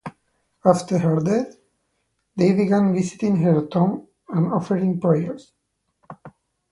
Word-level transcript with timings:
After 0.65 0.97
her 0.97 1.17
death, 1.19 1.57
they 2.35 2.53
began 2.53 2.91
visiting 2.91 3.35
her 3.37 3.63
tomb 3.67 4.07
and 4.29 4.51
offering 4.51 4.99
prayers. 4.99 5.51